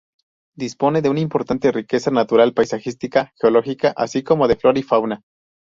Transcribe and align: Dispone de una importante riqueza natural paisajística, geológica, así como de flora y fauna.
Dispone 0.57 1.03
de 1.03 1.09
una 1.09 1.19
importante 1.19 1.71
riqueza 1.71 2.09
natural 2.09 2.55
paisajística, 2.55 3.33
geológica, 3.39 3.93
así 3.95 4.23
como 4.23 4.47
de 4.47 4.55
flora 4.55 4.79
y 4.79 4.81
fauna. 4.81 5.21